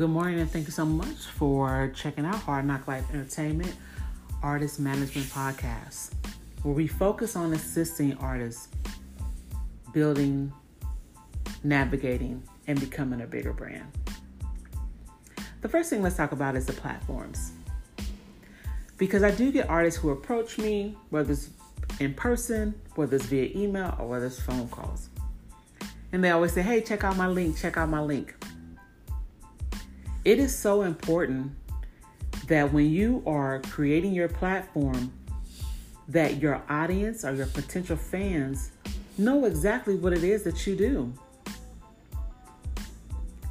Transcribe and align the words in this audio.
Good 0.00 0.08
morning, 0.08 0.40
and 0.40 0.50
thank 0.50 0.64
you 0.64 0.72
so 0.72 0.86
much 0.86 1.26
for 1.26 1.92
checking 1.94 2.24
out 2.24 2.36
Hard 2.36 2.64
Knock 2.64 2.88
Life 2.88 3.04
Entertainment 3.12 3.74
Artist 4.42 4.80
Management 4.80 5.26
Podcast, 5.26 6.14
where 6.62 6.72
we 6.72 6.86
focus 6.86 7.36
on 7.36 7.52
assisting 7.52 8.16
artists 8.16 8.68
building, 9.92 10.54
navigating, 11.64 12.42
and 12.66 12.80
becoming 12.80 13.20
a 13.20 13.26
bigger 13.26 13.52
brand. 13.52 13.92
The 15.60 15.68
first 15.68 15.90
thing 15.90 16.00
let's 16.00 16.16
talk 16.16 16.32
about 16.32 16.56
is 16.56 16.64
the 16.64 16.72
platforms. 16.72 17.52
Because 18.96 19.22
I 19.22 19.32
do 19.32 19.52
get 19.52 19.68
artists 19.68 20.00
who 20.00 20.08
approach 20.12 20.56
me, 20.56 20.96
whether 21.10 21.32
it's 21.32 21.50
in 21.98 22.14
person, 22.14 22.74
whether 22.94 23.16
it's 23.16 23.26
via 23.26 23.50
email, 23.54 23.94
or 23.98 24.08
whether 24.08 24.24
it's 24.24 24.40
phone 24.40 24.66
calls. 24.68 25.10
And 26.10 26.24
they 26.24 26.30
always 26.30 26.54
say, 26.54 26.62
hey, 26.62 26.80
check 26.80 27.04
out 27.04 27.18
my 27.18 27.28
link, 27.28 27.58
check 27.58 27.76
out 27.76 27.90
my 27.90 28.00
link. 28.00 28.34
It 30.24 30.38
is 30.38 30.56
so 30.56 30.82
important 30.82 31.52
that 32.46 32.72
when 32.72 32.90
you 32.90 33.22
are 33.26 33.60
creating 33.60 34.12
your 34.12 34.28
platform, 34.28 35.12
that 36.08 36.42
your 36.42 36.62
audience 36.68 37.24
or 37.24 37.34
your 37.34 37.46
potential 37.46 37.96
fans 37.96 38.72
know 39.16 39.46
exactly 39.46 39.94
what 39.94 40.12
it 40.12 40.24
is 40.24 40.42
that 40.42 40.66
you 40.66 40.76
do. 40.76 41.12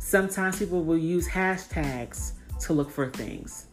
Sometimes 0.00 0.58
people 0.58 0.82
will 0.82 0.98
use 0.98 1.28
hashtags 1.28 2.32
to 2.62 2.72
look 2.72 2.90
for 2.90 3.10
things. 3.10 3.66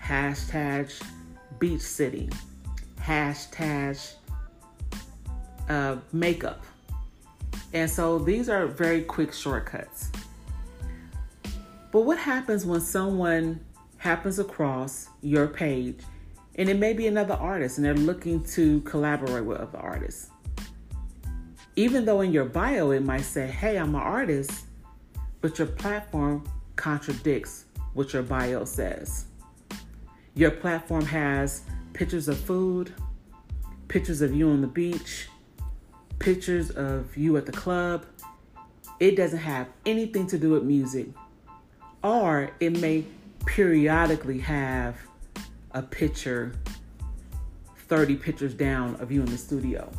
Hashtag 0.00 0.92
beach 1.58 1.80
city, 1.80 2.30
hashtag 3.00 4.14
uh, 5.68 5.96
makeup. 6.12 6.64
And 7.74 7.90
so 7.90 8.18
these 8.18 8.48
are 8.48 8.66
very 8.66 9.02
quick 9.02 9.32
shortcuts. 9.32 10.11
But 11.92 12.06
what 12.06 12.16
happens 12.16 12.64
when 12.64 12.80
someone 12.80 13.60
happens 13.98 14.38
across 14.38 15.08
your 15.20 15.46
page 15.46 16.00
and 16.54 16.70
it 16.70 16.78
may 16.78 16.94
be 16.94 17.06
another 17.06 17.34
artist 17.34 17.76
and 17.76 17.84
they're 17.84 17.92
looking 17.92 18.42
to 18.44 18.80
collaborate 18.80 19.44
with 19.44 19.58
other 19.58 19.78
artists? 19.78 20.30
Even 21.76 22.06
though 22.06 22.22
in 22.22 22.32
your 22.32 22.46
bio 22.46 22.92
it 22.92 23.04
might 23.04 23.20
say, 23.20 23.46
hey, 23.46 23.78
I'm 23.78 23.94
an 23.94 24.00
artist, 24.00 24.64
but 25.42 25.58
your 25.58 25.68
platform 25.68 26.48
contradicts 26.76 27.66
what 27.92 28.14
your 28.14 28.22
bio 28.22 28.64
says. 28.64 29.26
Your 30.34 30.50
platform 30.50 31.04
has 31.04 31.60
pictures 31.92 32.26
of 32.26 32.38
food, 32.38 32.94
pictures 33.88 34.22
of 34.22 34.34
you 34.34 34.48
on 34.48 34.62
the 34.62 34.66
beach, 34.66 35.28
pictures 36.18 36.70
of 36.70 37.14
you 37.18 37.36
at 37.36 37.44
the 37.44 37.52
club. 37.52 38.06
It 38.98 39.14
doesn't 39.14 39.40
have 39.40 39.68
anything 39.84 40.26
to 40.28 40.38
do 40.38 40.52
with 40.52 40.62
music 40.62 41.08
or 42.02 42.50
it 42.60 42.78
may 42.80 43.04
periodically 43.46 44.38
have 44.38 44.96
a 45.72 45.82
picture 45.82 46.52
30 47.88 48.16
pictures 48.16 48.54
down 48.54 48.96
of 48.96 49.12
you 49.12 49.20
in 49.20 49.26
the 49.26 49.38
studio. 49.38 49.90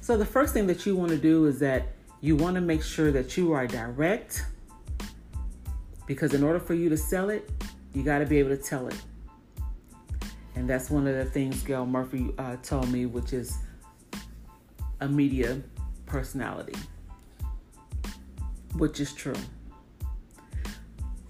So 0.00 0.16
the 0.16 0.26
first 0.26 0.52
thing 0.52 0.66
that 0.66 0.84
you 0.86 0.96
want 0.96 1.10
to 1.10 1.18
do 1.18 1.46
is 1.46 1.58
that 1.60 1.88
you 2.20 2.36
want 2.36 2.54
to 2.54 2.60
make 2.60 2.82
sure 2.82 3.10
that 3.12 3.36
you 3.36 3.52
are 3.52 3.66
direct 3.66 4.44
because 6.06 6.34
in 6.34 6.42
order 6.42 6.58
for 6.58 6.74
you 6.74 6.88
to 6.88 6.96
sell 6.96 7.30
it, 7.30 7.50
you 7.94 8.02
got 8.02 8.18
to 8.18 8.26
be 8.26 8.38
able 8.38 8.50
to 8.50 8.56
tell 8.56 8.88
it. 8.88 8.96
And 10.54 10.68
that's 10.68 10.90
one 10.90 11.06
of 11.06 11.14
the 11.16 11.24
things 11.24 11.62
Gail 11.62 11.86
Murphy 11.86 12.32
uh, 12.38 12.56
told 12.62 12.90
me, 12.90 13.06
which 13.06 13.32
is 13.32 13.56
a 15.00 15.08
media 15.08 15.60
personality, 16.06 16.74
which 18.76 19.00
is 19.00 19.12
true. 19.12 19.34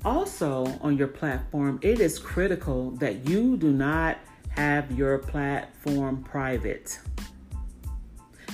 Also, 0.05 0.67
on 0.81 0.99
your 0.99 1.09
platform, 1.09 1.79
it 1.83 2.01
is 2.01 2.19
critical 2.19 2.91
that 2.93 3.29
you 3.29 3.57
do 3.57 3.71
not 3.71 4.19
have 4.51 4.91
your 4.91 5.19
platform 5.19 6.23
private. 6.25 6.99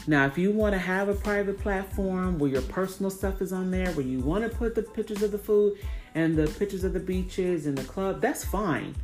Now, 0.07 0.27
if 0.27 0.39
you 0.39 0.53
want 0.53 0.75
to 0.75 0.79
have 0.79 1.09
a 1.09 1.15
private 1.15 1.59
platform 1.59 2.39
where 2.39 2.51
your 2.51 2.63
personal 2.63 3.11
stuff 3.11 3.43
is 3.43 3.53
on 3.53 3.71
there, 3.71 3.91
where 3.93 4.07
you 4.07 4.21
want 4.21 4.43
to 4.45 4.57
put 4.57 4.75
the 4.75 4.83
pictures 4.83 5.23
of 5.23 5.33
the 5.33 5.39
food 5.39 5.79
and 6.15 6.37
the 6.37 6.47
pictures 6.59 6.85
of 6.85 6.93
the 6.93 7.01
beaches 7.01 7.67
and 7.67 7.77
the 7.77 7.85
club, 7.85 8.21
that's 8.21 8.45
fine 8.45 8.95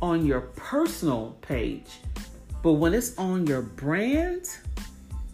on 0.00 0.24
your 0.24 0.40
personal 0.40 1.36
page. 1.40 1.98
But 2.62 2.72
when 2.74 2.94
it's 2.94 3.16
on 3.18 3.46
your 3.46 3.62
brand, 3.62 4.48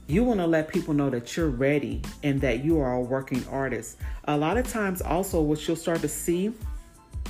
you 0.06 0.24
want 0.24 0.40
to 0.40 0.46
let 0.46 0.68
people 0.68 0.94
know 0.94 1.10
that 1.10 1.36
you're 1.36 1.48
ready 1.48 2.02
and 2.22 2.40
that 2.40 2.64
you 2.64 2.80
are 2.80 2.94
a 2.94 3.00
working 3.00 3.44
artist. 3.48 3.98
A 4.24 4.36
lot 4.36 4.56
of 4.56 4.68
times, 4.68 5.00
also, 5.00 5.40
what 5.40 5.66
you'll 5.66 5.76
start 5.76 6.00
to 6.00 6.08
see 6.08 6.52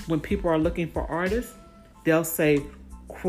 when 0.06 0.20
people 0.20 0.50
are 0.50 0.58
looking 0.58 0.88
for 0.88 1.02
artists, 1.06 1.54
they'll 2.04 2.24
say 2.24 2.62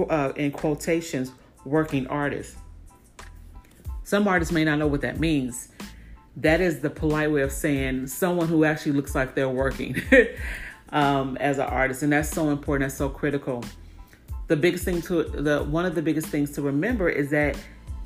uh, 0.09 0.31
in 0.35 0.51
quotations, 0.51 1.31
working 1.65 2.07
artists. 2.07 2.55
Some 4.03 4.27
artists 4.27 4.51
may 4.51 4.63
not 4.63 4.79
know 4.79 4.87
what 4.87 5.01
that 5.01 5.19
means. 5.19 5.69
That 6.37 6.61
is 6.61 6.79
the 6.79 6.89
polite 6.89 7.31
way 7.31 7.41
of 7.41 7.51
saying 7.51 8.07
someone 8.07 8.47
who 8.47 8.65
actually 8.65 8.93
looks 8.93 9.13
like 9.13 9.35
they're 9.35 9.49
working 9.49 10.01
um, 10.89 11.37
as 11.37 11.59
an 11.59 11.65
artist, 11.65 12.03
and 12.03 12.11
that's 12.11 12.29
so 12.29 12.49
important. 12.49 12.89
That's 12.89 12.97
so 12.97 13.09
critical. 13.09 13.63
The 14.47 14.55
biggest 14.55 14.83
thing 14.83 15.01
to 15.03 15.23
the 15.23 15.63
one 15.63 15.85
of 15.85 15.95
the 15.95 16.01
biggest 16.01 16.27
things 16.27 16.51
to 16.51 16.61
remember 16.61 17.07
is 17.07 17.29
that 17.29 17.55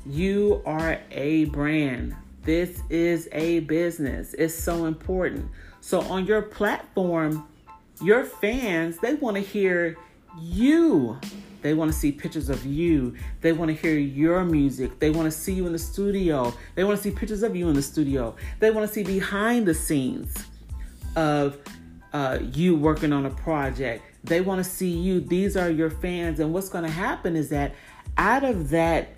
you 0.06 0.62
are 0.64 0.98
a 1.10 1.46
brand. 1.46 2.14
This 2.42 2.82
is 2.88 3.28
a 3.32 3.60
business. 3.60 4.34
It's 4.34 4.54
so 4.54 4.86
important. 4.86 5.50
So 5.80 6.00
on 6.02 6.26
your 6.26 6.42
platform, 6.42 7.46
your 8.02 8.24
fans, 8.24 8.98
they 8.98 9.14
want 9.14 9.36
to 9.36 9.42
hear 9.42 9.96
you. 10.40 11.18
They 11.62 11.74
want 11.74 11.92
to 11.92 11.98
see 11.98 12.12
pictures 12.12 12.48
of 12.48 12.64
you. 12.64 13.16
They 13.40 13.52
want 13.52 13.68
to 13.70 13.74
hear 13.74 13.98
your 13.98 14.44
music. 14.44 14.98
They 15.00 15.10
want 15.10 15.26
to 15.26 15.36
see 15.36 15.52
you 15.52 15.66
in 15.66 15.72
the 15.72 15.78
studio. 15.78 16.54
They 16.74 16.84
want 16.84 16.96
to 16.96 17.02
see 17.02 17.10
pictures 17.10 17.42
of 17.42 17.56
you 17.56 17.68
in 17.68 17.74
the 17.74 17.82
studio. 17.82 18.36
They 18.60 18.70
want 18.70 18.86
to 18.86 18.92
see 18.92 19.02
behind 19.02 19.66
the 19.66 19.74
scenes 19.74 20.34
of 21.16 21.58
uh, 22.12 22.38
you 22.52 22.76
working 22.76 23.12
on 23.12 23.26
a 23.26 23.30
project. 23.30 24.04
They 24.24 24.40
want 24.40 24.64
to 24.64 24.70
see 24.70 24.90
you. 24.90 25.20
These 25.20 25.56
are 25.56 25.70
your 25.70 25.90
fans. 25.90 26.40
And 26.40 26.52
what's 26.52 26.68
going 26.68 26.84
to 26.84 26.90
happen 26.90 27.34
is 27.34 27.50
that 27.50 27.74
out 28.16 28.44
of 28.44 28.70
that 28.70 29.17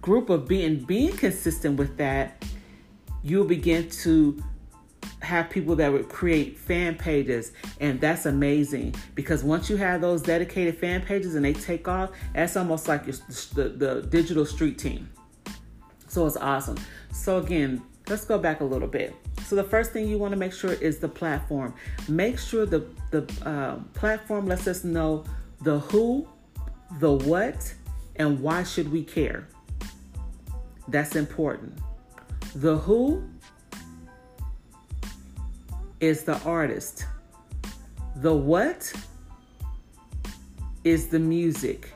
group 0.00 0.30
of 0.30 0.48
being 0.48 0.76
being 0.84 1.16
consistent 1.16 1.78
with 1.78 1.96
that, 1.98 2.44
you'll 3.22 3.44
begin 3.44 3.88
to 3.88 4.42
have 5.22 5.50
people 5.50 5.76
that 5.76 5.92
would 5.92 6.08
create 6.08 6.56
fan 6.56 6.96
pages 6.96 7.52
and 7.80 8.00
that's 8.00 8.26
amazing. 8.26 8.94
Because 9.14 9.44
once 9.44 9.68
you 9.68 9.76
have 9.76 10.00
those 10.00 10.22
dedicated 10.22 10.78
fan 10.78 11.02
pages 11.02 11.34
and 11.34 11.44
they 11.44 11.52
take 11.52 11.88
off 11.88 12.10
that's 12.34 12.56
almost 12.56 12.88
like 12.88 13.06
your, 13.06 13.16
the, 13.54 13.68
the 13.68 14.06
digital 14.08 14.46
street 14.46 14.78
team. 14.78 15.10
So 16.08 16.26
it's 16.26 16.36
awesome. 16.36 16.78
So 17.12 17.38
again 17.38 17.82
let's 18.08 18.24
go 18.24 18.38
back 18.38 18.60
a 18.60 18.64
little 18.64 18.88
bit. 18.88 19.14
So 19.44 19.56
the 19.56 19.64
first 19.64 19.92
thing 19.92 20.08
you 20.08 20.18
want 20.18 20.32
to 20.32 20.38
make 20.38 20.52
sure 20.52 20.72
is 20.72 20.98
the 20.98 21.08
platform. 21.08 21.74
Make 22.08 22.38
sure 22.38 22.64
the 22.66 22.86
the 23.10 23.22
uh, 23.44 23.76
platform 23.92 24.46
lets 24.46 24.66
us 24.66 24.84
know 24.84 25.24
the 25.62 25.80
who 25.80 26.26
the 26.98 27.12
what 27.12 27.74
and 28.16 28.40
why 28.40 28.62
should 28.62 28.90
we 28.90 29.04
care 29.04 29.46
that's 30.90 31.16
important. 31.16 31.78
The 32.54 32.76
who 32.76 33.22
is 36.00 36.24
the 36.24 36.40
artist. 36.42 37.06
The 38.16 38.34
what 38.34 38.92
is 40.84 41.08
the 41.08 41.18
music. 41.18 41.92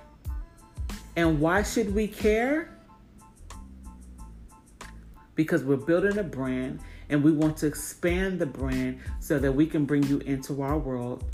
And 1.16 1.41
why 1.41 1.62
should 1.62 1.94
we 1.94 2.06
care? 2.06 2.71
Because 5.35 5.64
we're 5.64 5.76
building 5.76 6.19
a 6.19 6.23
brand 6.23 6.81
and 7.08 7.23
we 7.23 7.32
want 7.32 7.56
to 7.58 7.67
expand 7.67 8.38
the 8.38 8.47
brand 8.47 9.00
so 9.20 9.38
that 9.38 9.50
we 9.50 9.67
can 9.67 9.85
bring 9.85 10.02
you 10.05 10.19
into 10.20 10.62
our 10.62 10.79
world 10.79 11.25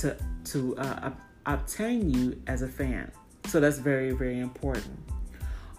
to, 0.00 0.16
to 0.44 0.76
uh, 0.78 1.10
obtain 1.46 2.10
you 2.10 2.40
as 2.46 2.62
a 2.62 2.68
fan. 2.68 3.10
So 3.46 3.60
that's 3.60 3.78
very, 3.78 4.12
very 4.12 4.40
important 4.40 4.98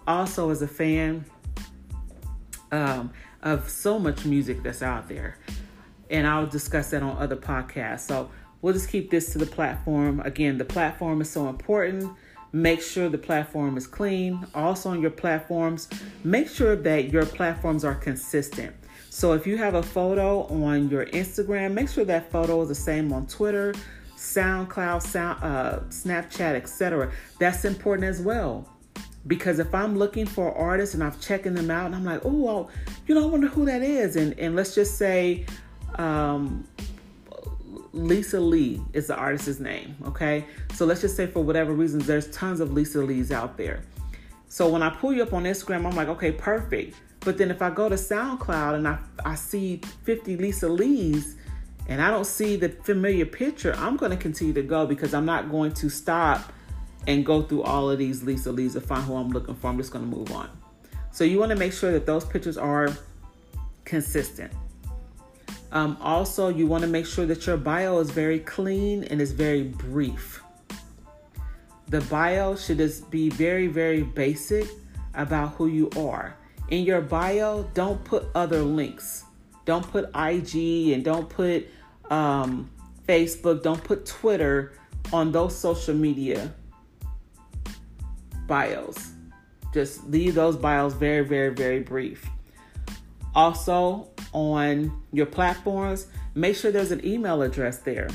also 0.08 0.50
as 0.50 0.62
a 0.62 0.68
fan 0.68 1.26
um, 2.72 3.12
of 3.42 3.70
so 3.70 4.00
much 4.00 4.26
music 4.26 4.64
that's 4.64 4.82
out 4.82 5.08
there. 5.08 5.38
And 6.10 6.28
I'll 6.28 6.48
discuss 6.48 6.92
that 6.92 7.02
on 7.04 7.18
other 7.18 7.36
podcasts. 7.36 8.02
So 8.02 8.30
we'll 8.62 8.74
just 8.74 8.90
keep 8.90 9.10
this 9.10 9.32
to 9.34 9.38
the 9.38 9.46
platform. 9.46 10.20
Again, 10.22 10.58
the 10.58 10.66
platform 10.66 11.22
is 11.22 11.30
so 11.30 11.50
important. 11.50 12.12
Make 12.52 12.82
sure 12.82 13.10
the 13.10 13.18
platform 13.18 13.76
is 13.76 13.86
clean. 13.86 14.46
Also, 14.56 14.90
on 14.90 15.02
your 15.02 15.12
platforms, 15.12 15.90
make 16.24 16.48
sure 16.48 16.76
that 16.78 17.10
your 17.10 17.26
platforms 17.26 17.84
are 17.84 17.96
consistent. 17.96 18.74
So, 19.10 19.34
if 19.34 19.46
you 19.46 19.58
have 19.58 19.76
a 19.76 19.84
photo 19.84 20.44
on 20.44 20.90
your 20.90 21.06
Instagram, 21.08 21.74
make 21.74 21.90
sure 21.90 22.06
that 22.06 22.32
photo 22.32 22.62
is 22.62 22.70
the 22.70 22.76
same 22.76 23.12
on 23.12 23.28
Twitter, 23.28 23.74
SoundCloud, 24.16 25.02
Sound, 25.02 25.44
uh, 25.44 25.80
Snapchat, 25.90 26.56
etc. 26.56 27.12
That's 27.40 27.66
important 27.66 28.08
as 28.08 28.22
well. 28.22 28.70
Because 29.28 29.60
if 29.60 29.74
I'm 29.74 29.98
looking 29.98 30.26
for 30.26 30.56
artists 30.56 30.94
and 30.94 31.04
I'm 31.04 31.18
checking 31.20 31.56
them 31.56 31.72
out 31.72 31.88
and 31.88 31.96
I'm 31.96 32.06
like, 32.06 32.24
oh, 32.26 32.30
well, 32.30 32.70
you 33.08 33.16
know, 33.16 33.24
I 33.24 33.26
wonder 33.28 33.48
who 33.48 33.66
that 33.66 33.82
is. 33.82 34.16
And, 34.16 34.38
and 34.40 34.56
let's 34.56 34.76
just 34.76 34.98
say 34.98 35.46
um, 35.96 36.68
Lisa 37.94 38.40
Lee 38.40 38.82
is 38.94 39.08
the 39.08 39.16
artist's 39.16 39.60
name, 39.60 39.96
okay? 40.06 40.46
So 40.74 40.86
let's 40.86 41.02
just 41.02 41.16
say 41.16 41.26
for 41.28 41.44
whatever 41.44 41.74
reasons, 41.74 42.06
there's 42.06 42.30
tons 42.32 42.60
of 42.60 42.74
Lisa 42.74 43.02
Lees 43.02 43.32
out 43.32 43.58
there. 43.58 43.82
So 44.48 44.70
when 44.70 44.84
I 44.84 44.90
pull 44.90 45.14
you 45.14 45.24
up 45.24 45.34
on 45.34 45.44
Instagram, 45.44 45.86
I'm 45.86 45.96
like, 45.96 46.08
okay, 46.10 46.32
perfect. 46.32 46.96
But 47.22 47.38
then 47.38 47.50
if 47.50 47.62
I 47.62 47.72
go 47.72 47.90
to 47.90 47.96
SoundCloud 47.96 48.76
and 48.76 48.88
I, 48.88 49.00
I 49.26 49.36
see 49.36 49.82
50 50.04 50.38
Lisa 50.38 50.70
Lees 50.70 51.36
and 51.88 52.02
I 52.02 52.12
don't 52.12 52.26
see 52.26 52.56
the 52.56 52.70
familiar 52.70 53.26
picture, 53.26 53.74
I'm 53.78 53.98
going 53.98 54.12
to 54.12 54.18
continue 54.18 54.54
to 54.54 54.62
go 54.62 54.86
because 54.86 55.14
I'm 55.14 55.26
not 55.26 55.50
going 55.50 55.74
to 55.74 55.90
stop 55.90 56.54
and 57.08 57.26
go 57.26 57.42
through 57.42 57.64
all 57.64 57.90
of 57.90 58.00
these 58.00 58.24
Lisa 58.24 58.52
Lees 58.52 58.74
to 58.74 58.82
find 58.82 59.04
who 59.04 59.16
I'm 59.16 59.30
looking 59.30 59.56
for. 59.56 59.68
I'm 59.68 59.78
just 59.78 59.92
going 59.92 60.10
to 60.10 60.18
move 60.18 60.32
on. 60.32 60.50
So 61.12 61.24
you 61.24 61.40
want 61.40 61.52
to 61.52 61.56
make 61.56 61.74
sure 61.74 61.92
that 61.92 62.06
those 62.06 62.26
pictures 62.26 62.58
are 62.58 62.90
consistent. 63.86 64.52
Um, 65.72 65.98
also, 66.02 66.50
you 66.50 66.68
want 66.68 66.84
to 66.84 66.90
make 66.90 67.06
sure 67.06 67.26
that 67.26 67.46
your 67.46 67.58
bio 67.58 68.00
is 68.00 68.10
very 68.10 68.40
clean 68.40 69.04
and 69.06 69.22
is 69.22 69.32
very 69.32 69.64
brief. 69.64 70.42
The 71.90 72.02
bio 72.02 72.56
should 72.56 72.78
just 72.78 73.10
be 73.12 73.30
very, 73.30 73.68
very 73.68 74.02
basic 74.02 74.68
about 75.14 75.54
who 75.56 75.68
you 75.68 75.90
are. 75.98 76.36
In 76.70 76.84
your 76.84 77.02
bio, 77.02 77.64
don't 77.74 78.04
put 78.04 78.26
other 78.34 78.62
links. 78.62 79.24
Don't 79.66 79.88
put 79.88 80.10
IG 80.16 80.94
and 80.94 81.04
don't 81.04 81.30
put 81.30 81.68
um, 82.10 82.70
Facebook, 83.08 83.64
don't 83.64 83.84
put 83.84 84.06
Twitter 84.06 84.74
on 85.14 85.32
those 85.32 85.56
social 85.56 85.94
media 85.94 86.54
bios. 88.48 89.12
Just 89.74 90.06
leave 90.10 90.36
those 90.36 90.56
bios 90.56 90.94
very, 90.94 91.26
very, 91.26 91.54
very 91.54 91.80
brief. 91.80 92.26
Also, 93.34 94.10
on 94.32 95.02
your 95.12 95.26
platforms, 95.26 96.08
make 96.34 96.56
sure 96.56 96.72
there's 96.72 96.92
an 96.92 97.06
email 97.06 97.42
address 97.42 97.80
there 97.80 98.10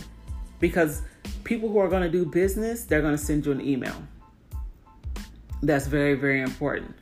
because 0.58 1.02
people 1.44 1.68
who 1.68 1.78
are 1.78 1.88
going 1.88 2.02
to 2.02 2.10
do 2.10 2.24
business, 2.24 2.84
they're 2.84 3.02
going 3.02 3.16
to 3.16 3.22
send 3.22 3.44
you 3.44 3.52
an 3.52 3.60
email. 3.60 3.94
That's 5.62 5.86
very, 5.86 6.14
very 6.14 6.40
important. 6.40 6.94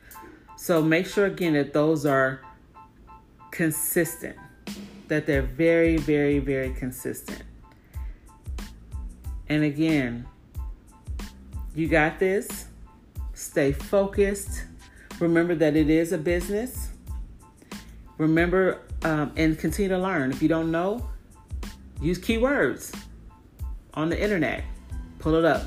So 0.57 0.81
make 0.81 1.07
sure 1.07 1.25
again 1.25 1.53
that 1.53 1.71
those 1.71 2.05
are 2.05 2.41
consistent, 3.51 4.35
that 5.07 5.25
they're 5.25 5.41
very, 5.41 5.97
very, 5.97 6.39
very 6.39 6.71
consistent. 6.71 7.43
And 9.47 9.63
again, 9.63 10.25
you 11.75 11.87
got 11.87 12.19
this. 12.19 12.65
Stay 13.39 13.71
focused. 13.71 14.65
Remember 15.21 15.55
that 15.55 15.77
it 15.77 15.89
is 15.89 16.11
a 16.11 16.17
business. 16.17 16.89
Remember 18.17 18.81
um, 19.03 19.31
and 19.37 19.57
continue 19.57 19.87
to 19.87 19.97
learn. 19.97 20.31
If 20.31 20.41
you 20.41 20.49
don't 20.49 20.71
know, 20.71 21.09
use 22.01 22.19
keywords 22.19 22.93
on 23.93 24.09
the 24.09 24.21
internet. 24.21 24.65
Pull 25.19 25.35
it 25.35 25.45
up. 25.45 25.63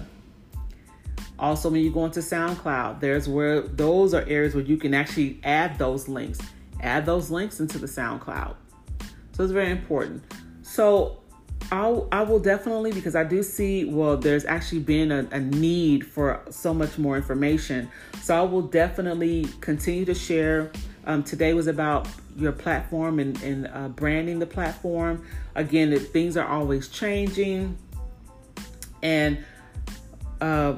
Also, 1.38 1.70
when 1.70 1.80
you 1.80 1.90
go 1.90 2.04
into 2.04 2.20
SoundCloud, 2.20 3.00
there's 3.00 3.26
where 3.26 3.62
those 3.62 4.12
are 4.12 4.24
areas 4.28 4.54
where 4.54 4.64
you 4.64 4.76
can 4.76 4.92
actually 4.92 5.40
add 5.42 5.78
those 5.78 6.08
links. 6.08 6.40
Add 6.82 7.06
those 7.06 7.30
links 7.30 7.58
into 7.58 7.78
the 7.78 7.86
SoundCloud. 7.86 8.54
So 9.32 9.44
it's 9.44 9.52
very 9.52 9.70
important. 9.70 10.22
So 10.60 11.21
I'll, 11.72 12.06
I 12.12 12.22
will 12.22 12.38
definitely, 12.38 12.92
because 12.92 13.16
I 13.16 13.24
do 13.24 13.42
see, 13.42 13.86
well, 13.86 14.19
there's 14.19 14.44
actually 14.44 14.80
been 14.80 15.10
a, 15.10 15.26
a 15.32 15.40
need 15.40 16.06
for 16.06 16.42
so 16.50 16.74
much 16.74 16.98
more 16.98 17.16
information. 17.16 17.90
So 18.20 18.36
I 18.36 18.42
will 18.42 18.60
definitely 18.60 19.48
continue 19.62 20.04
to 20.04 20.14
share. 20.14 20.70
Um, 21.06 21.22
today 21.22 21.54
was 21.54 21.69
about 21.69 22.06
your 22.36 22.52
platform 22.52 23.19
and, 23.19 23.42
and 23.42 23.69
uh, 23.69 23.88
branding 23.88 24.38
the 24.38 24.46
platform. 24.46 25.24
Again, 25.54 25.98
things 25.98 26.36
are 26.36 26.46
always 26.46 26.88
changing. 26.88 27.78
And 29.02 29.42
uh, 30.42 30.74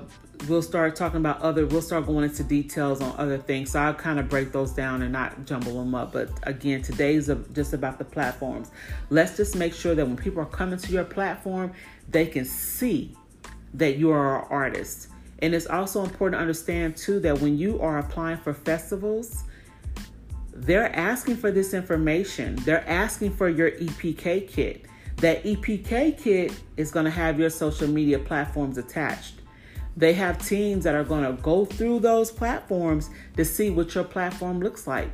we'll 0.48 0.62
start 0.62 0.96
talking 0.96 1.18
about 1.18 1.40
other 1.40 1.66
we'll 1.66 1.82
start 1.82 2.06
going 2.06 2.24
into 2.24 2.42
details 2.42 3.00
on 3.00 3.14
other 3.18 3.38
things. 3.38 3.72
So 3.72 3.80
i'll 3.80 3.94
kind 3.94 4.18
of 4.18 4.28
break 4.28 4.52
those 4.52 4.72
down 4.72 5.02
and 5.02 5.12
not 5.12 5.44
jumble 5.46 5.78
them 5.78 5.94
up. 5.94 6.12
But 6.12 6.30
again 6.42 6.82
today's 6.82 7.30
just 7.52 7.72
about 7.72 7.98
the 7.98 8.04
platforms. 8.04 8.70
Let's 9.10 9.36
just 9.36 9.56
make 9.56 9.74
sure 9.74 9.94
that 9.94 10.06
when 10.06 10.16
people 10.16 10.42
are 10.42 10.46
coming 10.46 10.78
to 10.78 10.92
your 10.92 11.04
platform 11.04 11.72
they 12.10 12.26
can 12.26 12.44
see 12.44 13.16
that 13.74 13.96
you 13.96 14.10
are 14.10 14.42
an 14.42 14.46
artist. 14.50 15.08
And 15.40 15.54
it's 15.54 15.66
also 15.66 16.04
important 16.04 16.38
to 16.38 16.40
understand 16.40 16.96
too 16.96 17.20
that 17.20 17.40
when 17.40 17.58
you 17.58 17.80
are 17.80 17.98
applying 17.98 18.38
for 18.38 18.54
festivals 18.54 19.44
they're 20.56 20.94
asking 20.94 21.36
for 21.36 21.50
this 21.50 21.74
information. 21.74 22.54
They're 22.64 22.88
asking 22.88 23.32
for 23.32 23.48
your 23.48 23.72
epk 23.72 24.48
kit. 24.48 24.86
That 25.16 25.42
epk 25.44 26.18
kit 26.18 26.60
is 26.76 26.90
going 26.90 27.04
to 27.06 27.10
have 27.10 27.40
your 27.40 27.50
social 27.50 27.88
media 27.88 28.18
platforms 28.18 28.78
attached 28.78 29.40
they 29.96 30.12
have 30.14 30.44
teams 30.44 30.84
that 30.84 30.94
are 30.94 31.04
going 31.04 31.24
to 31.24 31.40
go 31.42 31.64
through 31.64 32.00
those 32.00 32.30
platforms 32.30 33.10
to 33.36 33.44
see 33.44 33.70
what 33.70 33.94
your 33.94 34.04
platform 34.04 34.60
looks 34.60 34.86
like. 34.86 35.10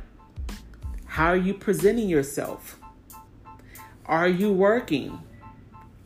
How 1.05 1.27
are 1.27 1.37
you 1.37 1.53
presenting 1.53 2.09
yourself? 2.09 2.79
Are 4.05 4.27
you 4.27 4.51
working? 4.51 5.21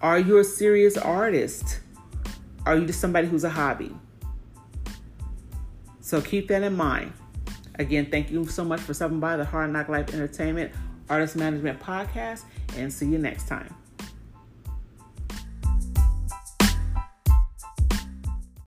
Are 0.01 0.19
you 0.19 0.39
a 0.39 0.43
serious 0.43 0.97
artist? 0.97 1.79
Are 2.65 2.75
you 2.75 2.85
just 2.85 2.99
somebody 2.99 3.27
who's 3.27 3.43
a 3.43 3.49
hobby? 3.49 3.95
So 6.01 6.21
keep 6.21 6.47
that 6.49 6.63
in 6.63 6.75
mind. 6.75 7.13
Again, 7.77 8.09
thank 8.09 8.31
you 8.31 8.45
so 8.45 8.63
much 8.63 8.79
for 8.79 8.93
stopping 8.93 9.19
by 9.19 9.37
the 9.37 9.45
Hard 9.45 9.71
Knock 9.71 9.89
Life 9.89 10.13
Entertainment 10.13 10.71
Artist 11.09 11.35
Management 11.35 11.79
Podcast 11.79 12.43
and 12.77 12.91
see 12.91 13.07
you 13.07 13.17
next 13.17 13.47
time. 13.47 13.73